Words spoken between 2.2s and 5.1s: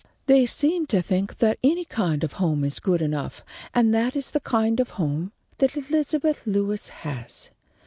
of home is good enough, and that is the kind of a